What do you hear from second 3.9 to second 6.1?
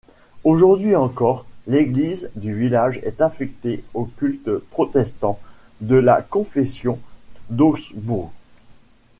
au culte protestant de